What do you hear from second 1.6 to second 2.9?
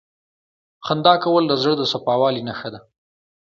زړه د صفا والي نښه ده.